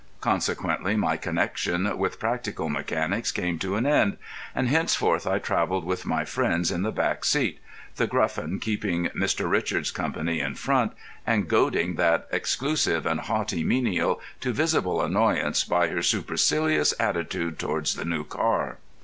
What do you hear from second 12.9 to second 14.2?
and haughty menial